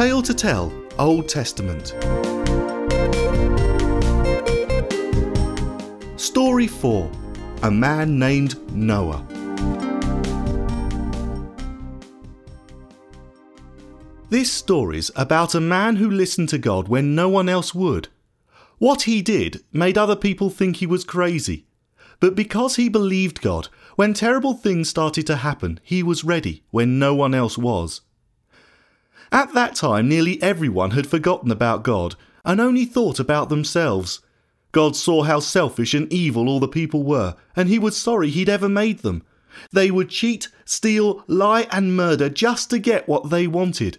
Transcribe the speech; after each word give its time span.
Tale 0.00 0.22
to 0.22 0.32
Tell, 0.32 0.72
Old 0.98 1.28
Testament. 1.28 1.88
Story 6.18 6.66
4 6.66 7.10
A 7.64 7.70
Man 7.70 8.18
Named 8.18 8.72
Noah. 8.72 9.22
This 14.30 14.50
story's 14.50 15.10
about 15.16 15.54
a 15.54 15.60
man 15.60 15.96
who 15.96 16.10
listened 16.10 16.48
to 16.48 16.56
God 16.56 16.88
when 16.88 17.14
no 17.14 17.28
one 17.28 17.50
else 17.50 17.74
would. 17.74 18.08
What 18.78 19.02
he 19.02 19.20
did 19.20 19.62
made 19.70 19.98
other 19.98 20.16
people 20.16 20.48
think 20.48 20.76
he 20.76 20.86
was 20.86 21.04
crazy. 21.04 21.66
But 22.20 22.34
because 22.34 22.76
he 22.76 22.88
believed 22.88 23.42
God, 23.42 23.68
when 23.96 24.14
terrible 24.14 24.54
things 24.54 24.88
started 24.88 25.26
to 25.26 25.36
happen, 25.36 25.78
he 25.82 26.02
was 26.02 26.24
ready 26.24 26.62
when 26.70 26.98
no 26.98 27.14
one 27.14 27.34
else 27.34 27.58
was. 27.58 28.00
At 29.32 29.54
that 29.54 29.74
time, 29.74 30.08
nearly 30.08 30.42
everyone 30.42 30.90
had 30.92 31.06
forgotten 31.06 31.50
about 31.50 31.84
God 31.84 32.16
and 32.44 32.60
only 32.60 32.84
thought 32.84 33.20
about 33.20 33.48
themselves. 33.48 34.20
God 34.72 34.96
saw 34.96 35.22
how 35.22 35.40
selfish 35.40 35.94
and 35.94 36.12
evil 36.12 36.48
all 36.48 36.60
the 36.60 36.68
people 36.68 37.02
were, 37.02 37.36
and 37.54 37.68
he 37.68 37.78
was 37.78 37.96
sorry 37.96 38.30
he'd 38.30 38.48
ever 38.48 38.68
made 38.68 39.00
them. 39.00 39.22
They 39.72 39.90
would 39.90 40.10
cheat, 40.10 40.48
steal, 40.64 41.24
lie, 41.26 41.66
and 41.70 41.96
murder 41.96 42.28
just 42.28 42.70
to 42.70 42.78
get 42.78 43.08
what 43.08 43.30
they 43.30 43.46
wanted. 43.46 43.98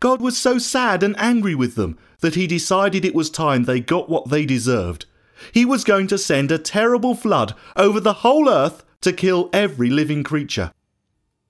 God 0.00 0.20
was 0.20 0.36
so 0.36 0.58
sad 0.58 1.02
and 1.02 1.18
angry 1.18 1.54
with 1.54 1.74
them 1.74 1.98
that 2.20 2.34
he 2.34 2.46
decided 2.46 3.04
it 3.04 3.14
was 3.14 3.30
time 3.30 3.64
they 3.64 3.80
got 3.80 4.08
what 4.08 4.28
they 4.28 4.44
deserved. 4.44 5.06
He 5.52 5.64
was 5.64 5.84
going 5.84 6.08
to 6.08 6.18
send 6.18 6.50
a 6.50 6.58
terrible 6.58 7.14
flood 7.14 7.54
over 7.76 8.00
the 8.00 8.14
whole 8.14 8.48
earth 8.48 8.84
to 9.02 9.12
kill 9.12 9.50
every 9.52 9.88
living 9.88 10.24
creature. 10.24 10.72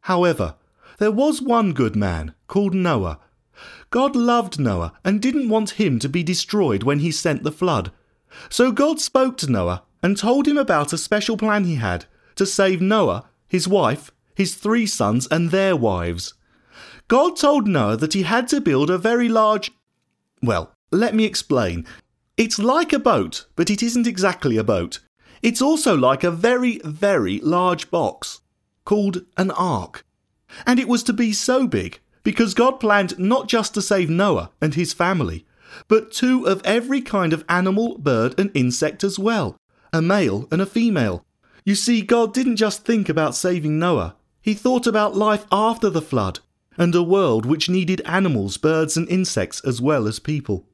However, 0.02 0.56
there 0.98 1.12
was 1.12 1.40
one 1.40 1.72
good 1.72 1.96
man 1.96 2.34
called 2.46 2.74
Noah. 2.74 3.18
God 3.90 4.14
loved 4.14 4.58
Noah 4.58 4.92
and 5.04 5.22
didn't 5.22 5.48
want 5.48 5.70
him 5.70 5.98
to 6.00 6.08
be 6.08 6.22
destroyed 6.22 6.82
when 6.82 6.98
he 6.98 7.10
sent 7.10 7.42
the 7.42 7.52
flood. 7.52 7.90
So 8.50 8.70
God 8.70 9.00
spoke 9.00 9.36
to 9.38 9.50
Noah 9.50 9.82
and 10.02 10.16
told 10.16 10.46
him 10.46 10.58
about 10.58 10.92
a 10.92 10.98
special 10.98 11.36
plan 11.36 11.64
he 11.64 11.76
had 11.76 12.04
to 12.36 12.46
save 12.46 12.80
Noah, 12.80 13.24
his 13.48 13.66
wife, 13.66 14.12
his 14.34 14.54
three 14.54 14.86
sons, 14.86 15.26
and 15.30 15.50
their 15.50 15.74
wives. 15.74 16.34
God 17.08 17.36
told 17.36 17.66
Noah 17.66 17.96
that 17.96 18.12
he 18.12 18.22
had 18.22 18.46
to 18.48 18.60
build 18.60 18.90
a 18.90 18.98
very 18.98 19.28
large. 19.28 19.72
Well, 20.42 20.72
let 20.92 21.14
me 21.14 21.24
explain. 21.24 21.86
It's 22.36 22.58
like 22.58 22.92
a 22.92 23.00
boat, 23.00 23.46
but 23.56 23.70
it 23.70 23.82
isn't 23.82 24.06
exactly 24.06 24.56
a 24.56 24.64
boat. 24.64 25.00
It's 25.42 25.62
also 25.62 25.96
like 25.96 26.22
a 26.22 26.30
very, 26.30 26.80
very 26.84 27.40
large 27.40 27.90
box 27.90 28.40
called 28.84 29.24
an 29.36 29.50
ark. 29.50 30.04
And 30.66 30.78
it 30.78 30.88
was 30.88 31.02
to 31.04 31.12
be 31.12 31.32
so 31.32 31.66
big 31.66 32.00
because 32.22 32.54
God 32.54 32.80
planned 32.80 33.18
not 33.18 33.48
just 33.48 33.74
to 33.74 33.82
save 33.82 34.10
Noah 34.10 34.50
and 34.60 34.74
his 34.74 34.92
family, 34.92 35.46
but 35.86 36.10
two 36.10 36.46
of 36.46 36.62
every 36.64 37.00
kind 37.00 37.32
of 37.32 37.44
animal, 37.48 37.98
bird, 37.98 38.38
and 38.38 38.50
insect 38.54 39.04
as 39.04 39.18
well 39.18 39.56
a 39.92 40.02
male 40.02 40.46
and 40.50 40.60
a 40.60 40.66
female. 40.66 41.24
You 41.64 41.74
see, 41.74 42.02
God 42.02 42.34
didn't 42.34 42.56
just 42.56 42.84
think 42.84 43.08
about 43.08 43.34
saving 43.34 43.78
Noah, 43.78 44.16
He 44.40 44.54
thought 44.54 44.86
about 44.86 45.16
life 45.16 45.46
after 45.52 45.90
the 45.90 46.02
flood 46.02 46.40
and 46.78 46.94
a 46.94 47.02
world 47.02 47.44
which 47.44 47.68
needed 47.68 48.00
animals, 48.06 48.56
birds, 48.56 48.96
and 48.96 49.06
insects 49.10 49.60
as 49.66 49.80
well 49.80 50.06
as 50.06 50.18
people. 50.18 50.64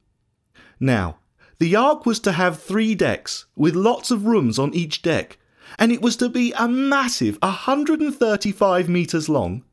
Now, 0.79 1.17
the 1.59 1.75
ark 1.75 2.05
was 2.05 2.19
to 2.21 2.31
have 2.33 2.61
three 2.61 2.95
decks, 2.95 3.45
with 3.55 3.75
lots 3.75 4.11
of 4.11 4.25
rooms 4.25 4.59
on 4.59 4.73
each 4.73 5.01
deck, 5.01 5.37
and 5.77 5.91
it 5.91 6.01
was 6.01 6.15
to 6.17 6.29
be 6.29 6.53
a 6.53 6.67
massive 6.67 7.37
135 7.41 8.87
metres 8.87 9.27
long, 9.27 9.64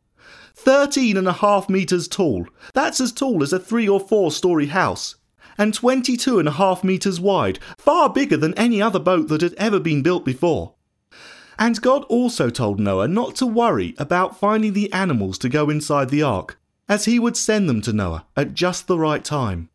13 0.54 1.16
and 1.16 1.26
a 1.26 1.32
half 1.32 1.68
metres 1.68 2.08
tall, 2.08 2.46
that's 2.74 3.00
as 3.00 3.12
tall 3.12 3.42
as 3.42 3.52
a 3.52 3.58
three 3.58 3.88
or 3.88 4.00
four 4.00 4.30
story 4.30 4.66
house, 4.66 5.16
and 5.58 5.74
22 5.74 6.38
and 6.38 6.48
a 6.48 6.52
half 6.52 6.84
metres 6.84 7.20
wide, 7.20 7.58
far 7.78 8.10
bigger 8.10 8.36
than 8.36 8.54
any 8.54 8.80
other 8.80 8.98
boat 8.98 9.28
that 9.28 9.40
had 9.40 9.54
ever 9.54 9.80
been 9.80 10.02
built 10.02 10.24
before. 10.24 10.74
And 11.58 11.80
God 11.80 12.04
also 12.04 12.50
told 12.50 12.80
Noah 12.80 13.08
not 13.08 13.36
to 13.36 13.46
worry 13.46 13.94
about 13.98 14.38
finding 14.38 14.72
the 14.72 14.92
animals 14.92 15.38
to 15.38 15.48
go 15.48 15.70
inside 15.70 16.10
the 16.10 16.22
ark, 16.22 16.58
as 16.88 17.04
he 17.04 17.18
would 17.18 17.36
send 17.36 17.68
them 17.68 17.80
to 17.82 17.92
Noah 17.92 18.26
at 18.36 18.54
just 18.54 18.86
the 18.86 18.98
right 18.98 19.24
time. 19.24 19.68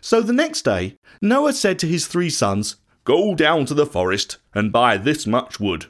So 0.00 0.20
the 0.20 0.32
next 0.32 0.62
day, 0.62 0.98
Noah 1.22 1.52
said 1.52 1.78
to 1.80 1.86
his 1.86 2.06
three 2.06 2.30
sons, 2.30 2.76
Go 3.04 3.34
down 3.36 3.66
to 3.66 3.74
the 3.74 3.86
forest 3.86 4.38
and 4.52 4.72
buy 4.72 4.96
this 4.96 5.26
much 5.26 5.60
wood. 5.60 5.86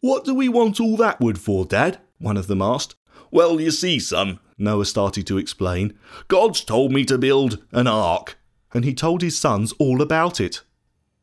What 0.00 0.24
do 0.24 0.34
we 0.34 0.48
want 0.48 0.80
all 0.80 0.96
that 0.96 1.20
wood 1.20 1.38
for, 1.38 1.64
Dad? 1.64 1.98
one 2.18 2.36
of 2.36 2.46
them 2.46 2.62
asked. 2.62 2.94
Well, 3.32 3.58
you 3.58 3.70
see, 3.70 3.98
son, 3.98 4.40
Noah 4.58 4.84
started 4.84 5.26
to 5.28 5.38
explain, 5.38 5.98
God's 6.28 6.62
told 6.62 6.92
me 6.92 7.06
to 7.06 7.16
build 7.16 7.64
an 7.72 7.86
ark, 7.86 8.38
and 8.74 8.84
he 8.84 8.92
told 8.92 9.22
his 9.22 9.38
sons 9.38 9.72
all 9.78 10.02
about 10.02 10.38
it. 10.38 10.60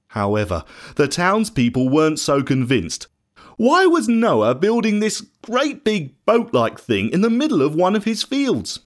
However, 0.08 0.64
the 0.96 1.08
townspeople 1.08 1.88
weren't 1.88 2.18
so 2.18 2.42
convinced. 2.42 3.06
Why 3.58 3.86
was 3.86 4.10
Noah 4.10 4.56
building 4.56 5.00
this 5.00 5.22
great 5.44 5.84
big 5.84 6.16
boat 6.26 6.52
like 6.52 6.80
thing 6.80 7.10
in 7.12 7.22
the 7.22 7.30
middle 7.30 7.62
of 7.62 7.76
one 7.76 7.96
of 7.96 8.06
his 8.06 8.24
fields? 8.24 8.80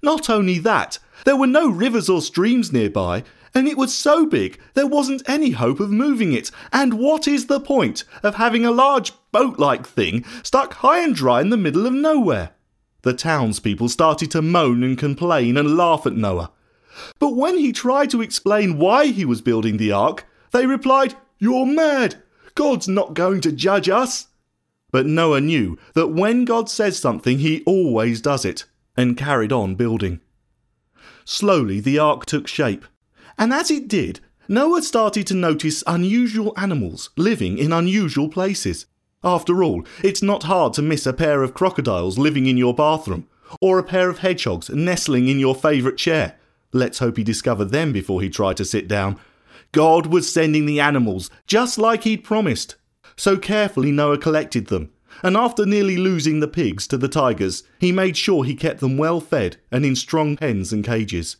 Not 0.00 0.30
only 0.30 0.60
that, 0.60 1.00
there 1.24 1.36
were 1.36 1.48
no 1.48 1.68
rivers 1.68 2.08
or 2.08 2.22
streams 2.22 2.72
nearby, 2.72 3.24
and 3.54 3.66
it 3.66 3.76
was 3.76 3.92
so 3.92 4.24
big 4.24 4.60
there 4.74 4.86
wasn't 4.86 5.28
any 5.28 5.50
hope 5.50 5.80
of 5.80 5.90
moving 5.90 6.32
it. 6.32 6.52
And 6.72 6.94
what 6.94 7.26
is 7.26 7.46
the 7.46 7.60
point 7.60 8.04
of 8.22 8.36
having 8.36 8.64
a 8.64 8.70
large 8.70 9.12
boat 9.32 9.58
like 9.58 9.86
thing 9.86 10.24
stuck 10.42 10.74
high 10.74 11.00
and 11.00 11.14
dry 11.14 11.40
in 11.40 11.50
the 11.50 11.56
middle 11.56 11.86
of 11.86 11.92
nowhere? 11.92 12.50
The 13.02 13.14
townspeople 13.14 13.88
started 13.88 14.30
to 14.30 14.42
moan 14.42 14.82
and 14.84 14.96
complain 14.96 15.56
and 15.56 15.76
laugh 15.76 16.06
at 16.06 16.14
Noah. 16.14 16.52
But 17.18 17.34
when 17.34 17.58
he 17.58 17.72
tried 17.72 18.10
to 18.10 18.22
explain 18.22 18.78
why 18.78 19.06
he 19.06 19.24
was 19.24 19.40
building 19.40 19.76
the 19.76 19.92
ark, 19.92 20.26
they 20.52 20.66
replied, 20.66 21.14
You're 21.38 21.66
mad! 21.66 22.22
God's 22.54 22.86
not 22.86 23.14
going 23.14 23.40
to 23.40 23.50
judge 23.52 23.88
us! 23.88 24.28
But 24.92 25.06
Noah 25.06 25.40
knew 25.40 25.78
that 25.94 26.08
when 26.08 26.44
God 26.44 26.68
says 26.68 26.98
something, 26.98 27.38
he 27.38 27.64
always 27.64 28.20
does 28.20 28.44
it, 28.44 28.66
and 28.96 29.16
carried 29.16 29.50
on 29.50 29.74
building. 29.74 30.20
Slowly 31.24 31.80
the 31.80 31.98
ark 31.98 32.26
took 32.26 32.46
shape, 32.46 32.84
and 33.38 33.52
as 33.52 33.70
it 33.70 33.88
did, 33.88 34.20
Noah 34.48 34.82
started 34.82 35.26
to 35.28 35.34
notice 35.34 35.82
unusual 35.86 36.52
animals 36.56 37.10
living 37.16 37.56
in 37.56 37.72
unusual 37.72 38.28
places. 38.28 38.86
After 39.24 39.62
all, 39.62 39.84
it's 40.02 40.22
not 40.22 40.44
hard 40.44 40.72
to 40.74 40.82
miss 40.82 41.06
a 41.06 41.12
pair 41.12 41.42
of 41.42 41.54
crocodiles 41.54 42.18
living 42.18 42.46
in 42.46 42.56
your 42.56 42.74
bathroom, 42.74 43.28
or 43.60 43.78
a 43.78 43.84
pair 43.84 44.08
of 44.08 44.18
hedgehogs 44.18 44.70
nestling 44.70 45.28
in 45.28 45.38
your 45.38 45.54
favourite 45.54 45.96
chair. 45.96 46.36
Let's 46.72 46.98
hope 46.98 47.16
he 47.16 47.24
discovered 47.24 47.70
them 47.70 47.92
before 47.92 48.22
he 48.22 48.30
tried 48.30 48.56
to 48.56 48.64
sit 48.64 48.88
down, 48.88 49.18
God 49.72 50.06
was 50.06 50.30
sending 50.30 50.66
the 50.66 50.80
animals, 50.80 51.30
just 51.46 51.78
like 51.78 52.04
he'd 52.04 52.24
promised. 52.24 52.76
So 53.16 53.38
carefully 53.38 53.90
Noah 53.90 54.18
collected 54.18 54.66
them, 54.66 54.90
and 55.22 55.36
after 55.36 55.64
nearly 55.64 55.96
losing 55.96 56.40
the 56.40 56.48
pigs 56.48 56.86
to 56.88 56.98
the 56.98 57.08
tigers, 57.08 57.62
he 57.78 57.90
made 57.90 58.16
sure 58.16 58.44
he 58.44 58.54
kept 58.54 58.80
them 58.80 58.98
well 58.98 59.20
fed 59.20 59.56
and 59.70 59.84
in 59.84 59.96
strong 59.96 60.36
pens 60.36 60.72
and 60.72 60.84
cages. 60.84 61.36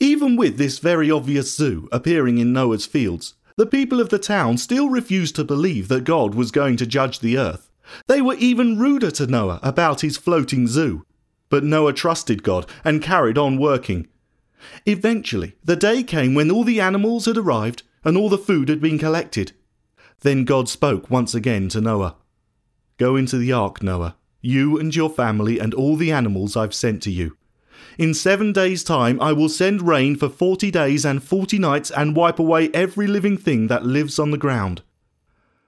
Even 0.00 0.36
with 0.36 0.58
this 0.58 0.78
very 0.78 1.10
obvious 1.10 1.56
zoo 1.56 1.88
appearing 1.90 2.38
in 2.38 2.52
Noah's 2.52 2.86
fields, 2.86 3.34
the 3.58 3.66
people 3.66 4.00
of 4.00 4.08
the 4.08 4.20
town 4.20 4.56
still 4.56 4.88
refused 4.88 5.34
to 5.36 5.44
believe 5.44 5.88
that 5.88 6.04
God 6.04 6.32
was 6.32 6.52
going 6.52 6.76
to 6.76 6.86
judge 6.86 7.18
the 7.18 7.36
earth. 7.36 7.68
They 8.06 8.22
were 8.22 8.36
even 8.36 8.78
ruder 8.78 9.10
to 9.10 9.26
Noah 9.26 9.58
about 9.64 10.00
his 10.00 10.16
floating 10.16 10.68
zoo. 10.68 11.04
But 11.50 11.64
Noah 11.64 11.92
trusted 11.92 12.44
God 12.44 12.66
and 12.84 13.02
carried 13.02 13.36
on 13.36 13.58
working, 13.58 14.06
Eventually, 14.86 15.56
the 15.64 15.76
day 15.76 16.04
came 16.04 16.34
when 16.34 16.50
all 16.50 16.62
the 16.62 16.80
animals 16.80 17.26
had 17.26 17.36
arrived 17.36 17.82
and 18.04 18.16
all 18.16 18.28
the 18.28 18.38
food 18.38 18.68
had 18.68 18.80
been 18.80 18.98
collected. 18.98 19.52
Then 20.20 20.44
God 20.44 20.68
spoke 20.68 21.10
once 21.10 21.34
again 21.34 21.68
to 21.70 21.80
Noah 21.80 22.14
Go 22.96 23.16
into 23.16 23.38
the 23.38 23.52
ark, 23.52 23.82
Noah, 23.82 24.16
you 24.40 24.78
and 24.78 24.94
your 24.94 25.10
family 25.10 25.58
and 25.58 25.74
all 25.74 25.96
the 25.96 26.12
animals 26.12 26.56
I've 26.56 26.74
sent 26.74 27.02
to 27.04 27.10
you. 27.10 27.36
In 27.96 28.12
seven 28.14 28.52
days' 28.52 28.84
time 28.84 29.20
I 29.20 29.32
will 29.32 29.48
send 29.48 29.86
rain 29.86 30.16
for 30.16 30.28
forty 30.28 30.70
days 30.70 31.04
and 31.04 31.22
forty 31.22 31.58
nights 31.58 31.90
and 31.90 32.16
wipe 32.16 32.38
away 32.38 32.70
every 32.74 33.06
living 33.06 33.36
thing 33.36 33.68
that 33.68 33.86
lives 33.86 34.18
on 34.18 34.30
the 34.30 34.36
ground. 34.36 34.82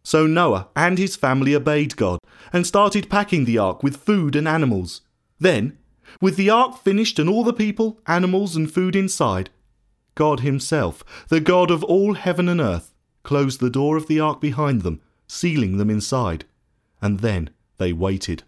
So 0.03 0.27
Noah 0.27 0.69
and 0.75 0.99
his 0.99 1.17
family 1.17 1.55
obeyed 1.55 1.97
God 1.97 2.19
and 2.53 2.67
started 2.67 3.11
packing 3.11 3.45
the 3.45 3.59
ark 3.59 3.83
with 3.83 3.97
food 3.97 4.35
and 4.35 4.49
animals. 4.49 5.03
Then 5.39 5.79
with 6.21 6.37
the 6.37 6.51
ark 6.51 6.83
finished 6.83 7.19
and 7.19 7.29
all 7.29 7.45
the 7.45 7.53
people, 7.53 8.01
animals, 8.07 8.57
and 8.57 8.73
food 8.73 8.97
inside, 8.97 9.51
God 10.15 10.41
Himself, 10.41 11.05
the 11.29 11.41
God 11.41 11.71
of 11.71 11.85
all 11.85 12.15
heaven 12.15 12.49
and 12.49 12.61
earth, 12.61 12.93
closed 13.23 13.61
the 13.61 13.71
door 13.71 13.97
of 13.97 14.09
the 14.09 14.19
ark 14.19 14.41
behind 14.41 14.83
them, 14.83 15.01
sealing 15.29 15.77
them 15.77 15.89
inside. 15.89 16.45
And 17.01 17.21
then 17.21 17.51
they 17.79 17.93
waited. 17.93 18.43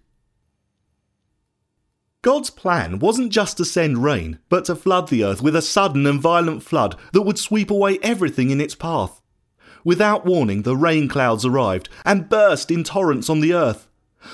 God's 2.23 2.51
plan 2.51 3.01
wasn't 3.01 3.33
just 3.33 3.57
to 3.57 3.65
send 3.65 4.05
rain, 4.05 4.39
but 4.49 4.65
to 4.67 4.77
flood 4.77 5.09
the 5.09 5.25
earth 5.25 5.43
with 5.43 5.57
a 5.57 5.63
sudden 5.63 6.07
and 6.07 6.21
violent 6.21 6.63
flood 6.63 6.97
that 7.13 7.23
would 7.23 7.39
sweep 7.39 7.69
away 7.69 7.99
everything 8.01 8.51
in 8.51 8.61
its 8.61 8.77
path. 8.77 9.21
Without 9.85 10.25
warning, 10.25 10.63
the 10.63 10.77
rain 10.77 11.09
clouds 11.09 11.45
arrived 11.45 11.89
and 12.05 12.29
burst 12.29 12.71
in 12.71 12.85
torrents 12.85 13.29
on 13.29 13.41
the 13.41 13.53
earth. 13.53 13.89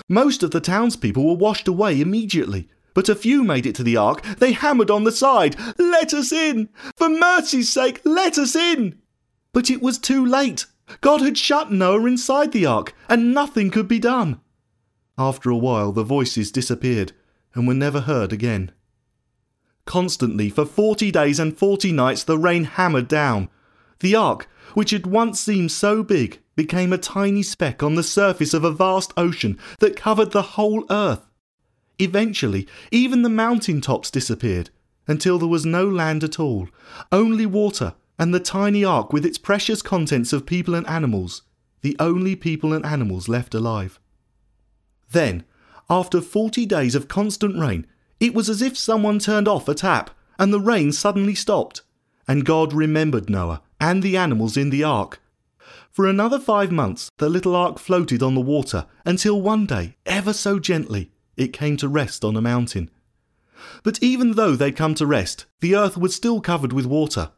Most 0.06 0.43
of 0.43 0.50
the 0.50 0.61
townspeople 0.61 1.25
were 1.26 1.35
washed 1.35 1.67
away 1.67 1.99
immediately, 1.99 2.69
But 2.93 3.08
a 3.08 3.14
few 3.14 3.44
made 3.44 3.64
it 3.64 3.76
to 3.76 3.85
the 3.85 3.96
ark. 3.96 4.25
They 4.38 4.52
hammered 4.52 4.90
on 4.90 5.05
the 5.05 5.12
side. 5.12 5.55
Let 5.79 6.12
us 6.12 6.32
in! 6.32 6.69
For 6.96 7.08
mercy's 7.08 7.73
sake, 7.73 8.00
let 8.05 8.37
us 8.37 8.56
in! 8.56 8.99
But 9.52 9.70
it 9.70 9.81
was 9.81 9.99
too 9.99 10.26
late. 10.26 10.67
God 11.00 11.20
had 11.20 11.38
shut 11.38 11.70
Noah 11.70 12.06
inside 12.06 12.50
the 12.50 12.67
ark, 12.67 12.94
and 13.08 13.32
nothing 13.32 13.70
could 13.70 13.87
be 13.87 14.00
done. 14.00 14.40
After 15.17 15.49
a 15.49 15.56
while, 15.56 15.93
the 15.93 16.02
voices 16.02 16.50
disappeared 16.50 17.12
and 17.59 17.67
were 17.67 17.75
never 17.75 18.03
heard 18.03 18.33
again. 18.33 18.71
Constantly, 19.85 20.49
for 20.49 20.65
forty 20.65 21.11
days 21.11 21.41
and 21.41 21.59
forty 21.59 21.93
nights, 21.93 22.23
the 22.23 22.39
rain 22.39 22.65
hammered 22.65 23.09
down. 23.09 23.49
The 24.01 24.15
ark, 24.15 24.49
which 24.75 24.93
had 24.93 25.07
once 25.07 25.41
seemed 25.41 25.73
so 25.73 26.05
big, 26.05 26.39
became 26.55 26.93
a 26.93 26.99
tiny 26.99 27.43
speck 27.43 27.83
on 27.83 27.97
the 27.97 28.03
surface 28.03 28.55
of 28.55 28.63
a 28.63 28.71
vast 28.71 29.13
ocean 29.17 29.59
that 29.81 29.97
covered 29.97 30.31
the 30.31 30.43
whole 30.43 30.85
earth. 30.89 31.27
Eventually, 31.99 32.69
even 32.93 33.23
the 33.23 33.29
mountain 33.29 33.81
tops 33.81 34.11
disappeared, 34.11 34.71
until 35.09 35.39
there 35.39 35.49
was 35.49 35.67
no 35.67 35.89
land 35.89 36.23
at 36.23 36.39
all, 36.39 36.69
only 37.11 37.45
water 37.45 37.95
and 38.21 38.33
the 38.33 38.41
tiny 38.41 38.85
ark 38.85 39.13
with 39.13 39.27
its 39.27 39.39
precious 39.39 39.83
contents 39.83 40.33
of 40.33 40.47
people 40.47 40.75
and 40.75 40.87
animals, 40.87 41.43
the 41.81 41.97
only 41.99 42.37
people 42.37 42.73
and 42.73 42.85
animals 42.87 43.29
left 43.29 43.55
alive. 43.55 43.99
Then, 45.11 45.45
after 45.90 46.20
forty 46.20 46.67
days 46.67 46.94
of 46.94 47.08
constant 47.08 47.58
rain, 47.58 47.87
it 48.20 48.35
was 48.35 48.49
as 48.49 48.62
if 48.62 48.76
someone 48.76 49.19
turned 49.19 49.49
off 49.49 49.69
a 49.69 49.75
tap, 49.75 50.11
and 50.38 50.52
the 50.52 50.61
rain 50.61 50.93
suddenly 50.93 51.35
stopped, 51.35 51.82
and 52.26 52.44
God 52.44 52.73
remembered 52.73 53.31
Noah 53.31 53.62
and 53.81 54.02
the 54.02 54.17
animals 54.17 54.56
in 54.56 54.70
the 54.70 54.85
ark. 54.85 55.20
For 55.90 56.06
another 56.06 56.38
five 56.38 56.70
months, 56.70 57.11
the 57.19 57.29
little 57.29 57.56
ark 57.56 57.79
floated 57.79 58.23
on 58.23 58.35
the 58.35 58.40
water 58.40 58.87
until 59.05 59.40
one 59.40 59.67
day, 59.67 59.96
ever 60.06 60.32
so 60.32 60.58
gently, 60.58 61.11
it 61.37 61.52
came 61.52 61.76
to 61.79 61.88
rest 61.88 62.25
on 62.25 62.37
a 62.37 62.40
mountain. 62.40 62.90
But 63.82 64.00
even 64.02 64.32
though 64.32 64.55
they'd 64.55 64.76
come 64.76 64.94
to 64.96 65.06
rest, 65.06 65.46
the 65.61 65.75
earth 65.75 65.96
was 65.96 66.14
still 66.14 66.40
covered 66.40 66.73
with 66.73 66.87
water. 66.87 67.31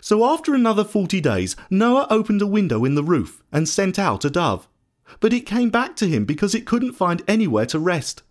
So 0.00 0.24
after 0.24 0.54
another 0.54 0.84
forty 0.84 1.20
days, 1.20 1.56
Noah 1.70 2.06
opened 2.10 2.42
a 2.42 2.46
window 2.46 2.84
in 2.84 2.94
the 2.94 3.04
roof 3.04 3.42
and 3.52 3.68
sent 3.68 3.98
out 3.98 4.24
a 4.24 4.30
dove. 4.30 4.68
But 5.20 5.32
it 5.32 5.46
came 5.46 5.70
back 5.70 5.96
to 5.96 6.06
him 6.06 6.24
because 6.24 6.54
it 6.54 6.66
couldn't 6.66 6.92
find 6.92 7.22
anywhere 7.28 7.66
to 7.66 7.78
rest. 7.78 8.22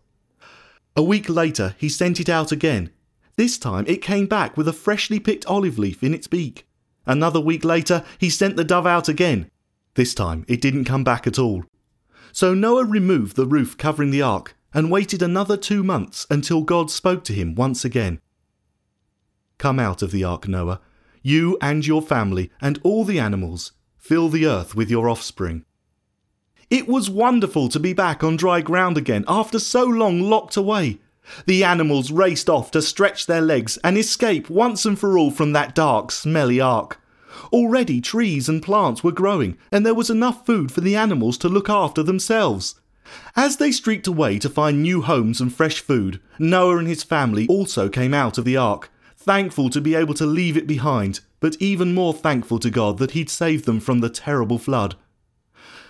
A 0.95 1.03
week 1.03 1.27
later, 1.27 1.75
he 1.77 1.89
sent 1.89 2.19
it 2.19 2.29
out 2.29 2.51
again. 2.51 2.89
This 3.35 3.57
time 3.57 3.85
it 3.87 4.01
came 4.01 4.27
back 4.27 4.55
with 4.55 4.67
a 4.67 4.73
freshly 4.73 5.19
picked 5.19 5.45
olive 5.45 5.77
leaf 5.77 6.03
in 6.03 6.13
its 6.13 6.27
beak. 6.27 6.67
Another 7.05 7.39
week 7.39 7.65
later, 7.65 8.03
he 8.17 8.29
sent 8.29 8.55
the 8.55 8.63
dove 8.63 8.87
out 8.87 9.09
again. 9.09 9.49
This 9.95 10.13
time 10.13 10.45
it 10.47 10.61
didn't 10.61 10.85
come 10.85 11.03
back 11.03 11.27
at 11.27 11.39
all. 11.39 11.65
So 12.31 12.53
Noah 12.53 12.85
removed 12.85 13.35
the 13.35 13.45
roof 13.45 13.77
covering 13.77 14.11
the 14.11 14.21
ark 14.21 14.55
and 14.73 14.91
waited 14.91 15.21
another 15.21 15.55
two 15.55 15.83
months 15.83 16.27
until 16.29 16.61
God 16.61 16.91
spoke 16.91 17.23
to 17.25 17.33
him 17.33 17.55
once 17.55 17.85
again. 17.85 18.19
Come 19.57 19.79
out 19.79 20.01
of 20.01 20.11
the 20.11 20.23
ark, 20.23 20.47
Noah, 20.47 20.81
you 21.21 21.57
and 21.61 21.85
your 21.85 22.01
family 22.01 22.51
and 22.61 22.79
all 22.83 23.05
the 23.05 23.19
animals. 23.19 23.71
Fill 23.97 24.29
the 24.29 24.45
earth 24.45 24.75
with 24.75 24.89
your 24.89 25.09
offspring. 25.09 25.63
It 26.69 26.87
was 26.87 27.09
wonderful 27.09 27.69
to 27.69 27.79
be 27.79 27.93
back 27.93 28.23
on 28.23 28.37
dry 28.37 28.61
ground 28.61 28.97
again 28.97 29.23
after 29.27 29.59
so 29.59 29.85
long 29.85 30.21
locked 30.21 30.57
away. 30.57 30.99
The 31.45 31.63
animals 31.63 32.11
raced 32.11 32.49
off 32.49 32.71
to 32.71 32.81
stretch 32.81 33.25
their 33.25 33.41
legs 33.41 33.77
and 33.83 33.97
escape 33.97 34.49
once 34.49 34.85
and 34.85 34.97
for 34.97 35.17
all 35.17 35.31
from 35.31 35.53
that 35.53 35.75
dark, 35.75 36.11
smelly 36.11 36.59
ark. 36.59 36.99
Already 37.51 38.01
trees 38.01 38.47
and 38.49 38.63
plants 38.63 39.03
were 39.03 39.11
growing, 39.11 39.57
and 39.71 39.85
there 39.85 39.93
was 39.93 40.09
enough 40.09 40.45
food 40.45 40.71
for 40.71 40.81
the 40.81 40.95
animals 40.95 41.37
to 41.39 41.49
look 41.49 41.69
after 41.69 42.01
themselves. 42.01 42.75
As 43.35 43.57
they 43.57 43.71
streaked 43.71 44.07
away 44.07 44.39
to 44.39 44.49
find 44.49 44.81
new 44.81 45.01
homes 45.01 45.39
and 45.39 45.53
fresh 45.53 45.79
food, 45.79 46.19
Noah 46.39 46.77
and 46.77 46.87
his 46.87 47.03
family 47.03 47.45
also 47.47 47.89
came 47.89 48.13
out 48.13 48.37
of 48.37 48.45
the 48.45 48.57
ark, 48.57 48.89
thankful 49.15 49.69
to 49.69 49.81
be 49.81 49.95
able 49.95 50.13
to 50.15 50.25
leave 50.25 50.57
it 50.57 50.67
behind, 50.67 51.19
but 51.39 51.57
even 51.59 51.93
more 51.93 52.13
thankful 52.13 52.59
to 52.59 52.71
God 52.71 52.97
that 52.97 53.11
He'd 53.11 53.29
saved 53.29 53.65
them 53.65 53.79
from 53.79 53.99
the 53.99 54.09
terrible 54.09 54.57
flood. 54.57 54.95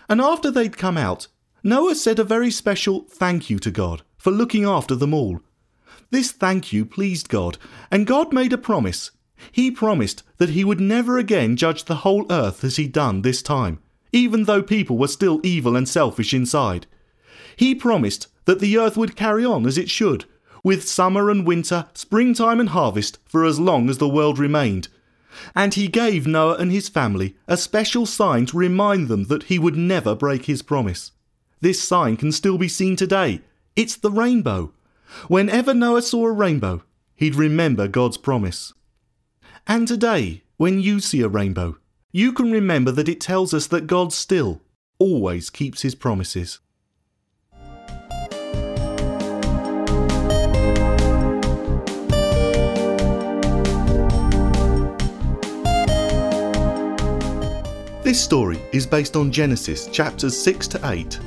And 0.07 0.21
after 0.21 0.51
they'd 0.51 0.77
come 0.77 0.97
out, 0.97 1.27
Noah 1.63 1.95
said 1.95 2.19
a 2.19 2.23
very 2.23 2.51
special 2.51 3.05
thank 3.09 3.49
you 3.49 3.57
to 3.59 3.71
God 3.71 4.03
for 4.17 4.31
looking 4.31 4.65
after 4.65 4.95
them 4.95 5.13
all. 5.13 5.39
This 6.11 6.31
thank 6.31 6.71
you 6.71 6.85
pleased 6.85 7.29
God, 7.29 7.57
and 7.89 8.05
God 8.05 8.31
made 8.31 8.53
a 8.53 8.57
promise. 8.57 9.11
He 9.51 9.71
promised 9.71 10.23
that 10.37 10.49
He 10.49 10.63
would 10.63 10.79
never 10.79 11.17
again 11.17 11.55
judge 11.55 11.85
the 11.85 11.97
whole 11.97 12.25
earth 12.31 12.63
as 12.63 12.77
He'd 12.77 12.91
done 12.91 13.21
this 13.21 13.41
time, 13.41 13.79
even 14.11 14.43
though 14.43 14.63
people 14.63 14.97
were 14.97 15.07
still 15.07 15.39
evil 15.43 15.75
and 15.75 15.89
selfish 15.89 16.33
inside. 16.33 16.87
He 17.55 17.73
promised 17.73 18.27
that 18.45 18.59
the 18.59 18.77
earth 18.77 18.97
would 18.97 19.15
carry 19.15 19.43
on 19.43 19.65
as 19.65 19.77
it 19.77 19.89
should, 19.89 20.25
with 20.63 20.87
summer 20.87 21.29
and 21.29 21.45
winter, 21.45 21.87
springtime 21.93 22.59
and 22.59 22.69
harvest, 22.69 23.19
for 23.25 23.45
as 23.45 23.59
long 23.59 23.89
as 23.89 23.97
the 23.97 24.09
world 24.09 24.39
remained. 24.39 24.87
And 25.53 25.73
he 25.73 25.87
gave 25.87 26.27
Noah 26.27 26.55
and 26.55 26.71
his 26.71 26.89
family 26.89 27.35
a 27.47 27.57
special 27.57 28.05
sign 28.05 28.45
to 28.47 28.57
remind 28.57 29.07
them 29.07 29.25
that 29.25 29.43
he 29.43 29.59
would 29.59 29.75
never 29.75 30.15
break 30.15 30.45
his 30.45 30.61
promise. 30.61 31.11
This 31.61 31.81
sign 31.81 32.17
can 32.17 32.31
still 32.31 32.57
be 32.57 32.67
seen 32.67 32.95
today. 32.95 33.41
It's 33.75 33.95
the 33.95 34.11
rainbow. 34.11 34.73
Whenever 35.27 35.73
Noah 35.73 36.01
saw 36.01 36.25
a 36.25 36.31
rainbow, 36.31 36.83
he'd 37.15 37.35
remember 37.35 37.87
God's 37.87 38.17
promise. 38.17 38.73
And 39.67 39.87
today, 39.87 40.43
when 40.57 40.79
you 40.79 40.99
see 40.99 41.21
a 41.21 41.27
rainbow, 41.27 41.77
you 42.11 42.31
can 42.31 42.51
remember 42.51 42.91
that 42.91 43.09
it 43.09 43.19
tells 43.19 43.53
us 43.53 43.67
that 43.67 43.87
God 43.87 44.13
still, 44.13 44.61
always 44.99 45.49
keeps 45.49 45.81
his 45.81 45.95
promises. 45.95 46.59
This 58.05 58.23
story 58.23 58.61
is 58.71 58.85
based 58.85 59.15
on 59.15 59.31
Genesis 59.31 59.87
chapters 59.87 60.37
6 60.37 60.67
to 60.67 60.91
8 60.91 61.19